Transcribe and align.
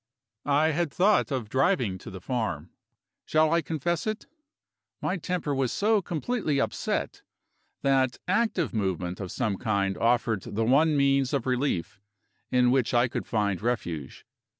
I 0.47 0.71
had 0.71 0.91
thought 0.91 1.29
of 1.29 1.47
driving 1.47 1.99
to 1.99 2.09
the 2.09 2.19
farm. 2.19 2.71
Shall 3.23 3.53
I 3.53 3.61
confess 3.61 4.07
it? 4.07 4.25
My 4.99 5.15
temper 5.17 5.53
was 5.53 5.71
so 5.71 6.01
completely 6.01 6.59
upset 6.59 7.21
that 7.83 8.17
active 8.27 8.73
movement 8.73 9.19
of 9.19 9.31
some 9.31 9.57
kind 9.57 9.95
offered 9.99 10.41
the 10.41 10.65
one 10.65 10.97
means 10.97 11.33
of 11.33 11.45
relief 11.45 12.01
in 12.49 12.71
which 12.71 12.95
I 12.95 13.07
could 13.07 13.27
find 13.27 13.61
refuge. 13.61 14.25